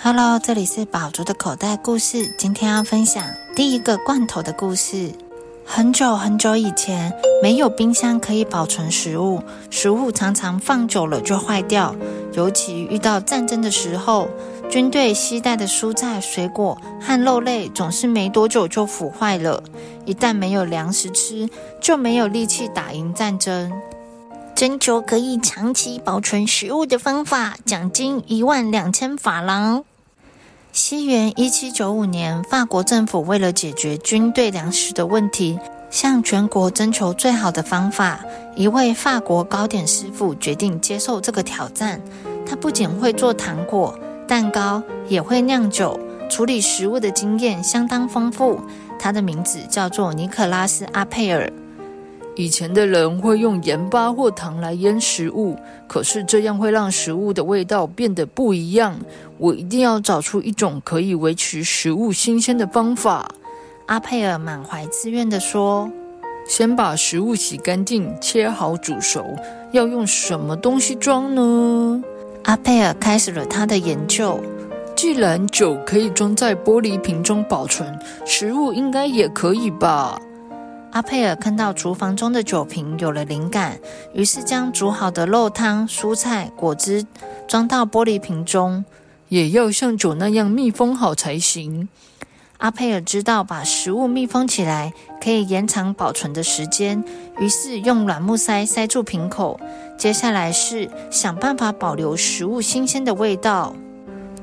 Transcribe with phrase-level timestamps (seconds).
[0.00, 2.32] Hello，这里是宝竹的口袋故事。
[2.38, 3.24] 今天要分享
[3.56, 5.10] 第一个罐头的故事。
[5.66, 7.12] 很久很久以前，
[7.42, 11.96] 没有冰箱可以保存食物，食物常常放久了就坏掉。
[12.34, 14.28] 尤其遇到战争的时候，
[14.70, 19.60] 军队携带的蔬菜、水果和肉类总是没多久就腐坏了。
[20.04, 23.72] 一旦没有粮食吃，就没有力气打赢战争。
[24.54, 29.84] 征求可以长期保存食物的方法，奖金一万两千法郎。
[30.80, 35.58] 西元一七九五年，法国政府为了解决军队粮食的问题，
[35.90, 38.20] 向全国征求最好的方法。
[38.54, 42.00] 一位法国糕点师傅决定接受这个挑战。
[42.46, 45.98] 他不仅会做糖果、蛋糕，也会酿酒，
[46.30, 48.60] 处理食物的经验相当丰富。
[49.00, 51.52] 他的名字叫做尼克拉斯·阿佩尔。
[52.38, 55.56] 以前的人会用盐巴或糖来腌食物，
[55.88, 58.96] 可是这样会让食物的味道变得不一样。
[59.38, 63.28] 我一定要找出一种可以维持食物新鲜的方法。
[63.86, 65.90] 阿佩尔满怀自愿地说
[66.46, 69.24] ：“先把食物洗干净，切好煮熟。
[69.72, 72.00] 要用什么东西装呢？”
[72.44, 74.38] 阿佩尔开始了他的研究。
[74.94, 77.92] 既然酒可以装在玻璃瓶中保存，
[78.24, 80.20] 食物应该也可以吧。
[80.90, 83.78] 阿佩尔看到厨房中的酒瓶，有了灵感，
[84.14, 87.04] 于是将煮好的肉汤、蔬菜、果汁
[87.46, 88.84] 装到玻璃瓶中，
[89.28, 91.88] 也要像酒那样密封好才行。
[92.56, 97.04] 阿佩尔知道把食物密封起来可以延长保存的时间，
[97.38, 99.60] 于是用软木塞塞住瓶口。
[99.96, 103.74] 接下来是想办法保留食物新鲜的味道。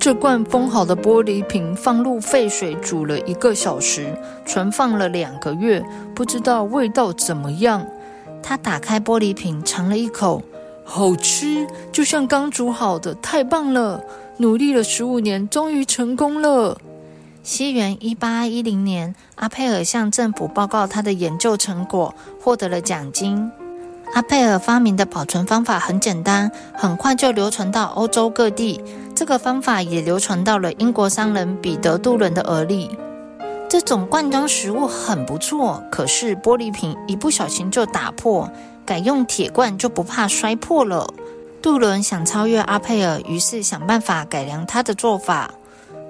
[0.06, 7.84] 这罐封好的玻璃瓶放入沸水煮了一个小时，存放了两个月，不知道味道怎么样。
[8.44, 10.44] 他打开玻璃瓶尝了一口，
[10.84, 14.00] 好吃，就像刚煮好的，太棒了！
[14.38, 16.78] 努力了十五年，终于成功了。
[17.42, 23.52] 西元一八一零年，阿佩尔向政府报告他的研究成果，获得了奖金。
[24.16, 28.82] 阿佩尔发明的保存方法很简单，很快就流传到欧洲各地。
[29.14, 32.98] 这个方法也流传到了英国商人彼得·杜伦的耳里。
[33.68, 38.50] 这种罐装食物很不错，可是玻璃瓶一不小心就打破，
[38.86, 41.06] 改用铁罐就不怕摔破了。
[41.62, 45.52] 杜伦想超越阿佩尔，于是想办法改良他的做法。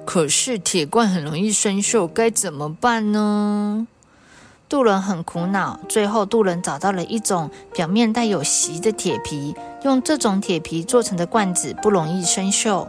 [0.06, 3.88] 可是铁罐很容易生锈，该怎么办呢？
[4.68, 9.54] 杜伦很苦恼，最后杜伦找到了一种表面带有锡的铁皮，
[9.84, 12.88] 用这种铁皮做成的罐子不容易生锈。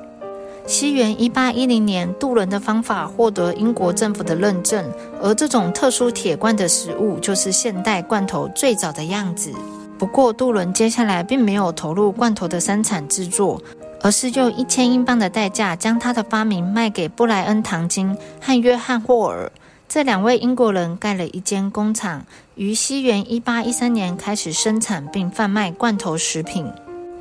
[0.66, 9.52] 西元一八一零年，杜伦的方法获得英国政府的认证，而这种特殊铁罐的食物就是现代罐头最早的样子。
[9.98, 13.60] 不过，杜伦接下来并没有投入罐头的生产制作，
[14.00, 19.52] 而是用一千英镑的代价将他的发明卖给布莱恩·唐金和约翰·霍尔。
[19.88, 22.26] 这两位英国人盖了一间工厂，
[22.56, 26.66] 于西元一八一三年开始生产并贩卖罐头食品。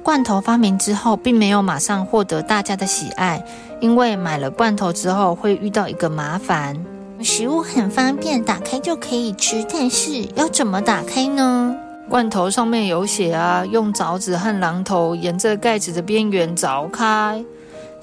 [0.01, 3.45] 罐头发明之后，并没有马上获得大家的喜爱，
[3.79, 6.83] 因为买了罐头之后会遇到一个麻烦：
[7.21, 11.75] 食物很方便，打开就可以吃，但是要怎么打开呢？
[12.09, 17.43] 罐头上面有写啊，用凿子和榔头沿着盖子的边缘凿开。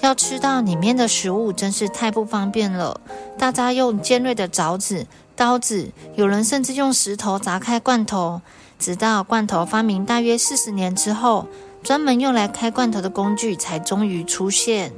[0.00, 3.00] 要吃到里面的食物真是太不方便了。
[3.38, 8.40] 大家用尖锐的凿子、刀子，有人甚至用石头砸开罐头。
[8.78, 11.46] 直到罐头发明大约四十年之后，
[11.84, 14.92] 专门用来开罐头的工具才终于出现。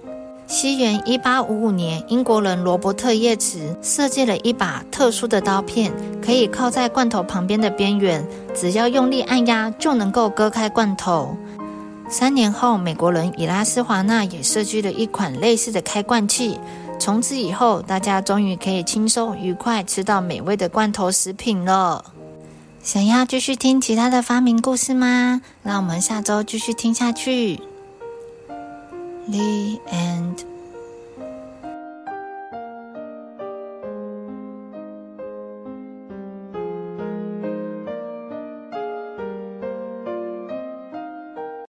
[0.46, 11.36] 西元一八五五年，英国人罗伯特·叶茨设计了一把特殊的刀片，可以靠在罐头旁边的边缘，只要用力按压就能够割开罐头。
[12.14, 16.60] 三年后，美国人以拉斯华纳也设计了一款类似的开罐器。
[17.00, 22.04] 从此以后，大家终于可以轻松愉快吃到美味的罐头食品了。
[22.84, 25.42] 想要继续听其他的发明故事吗？
[25.64, 27.56] 让我们下周继续听下去。
[29.26, 30.53] The end.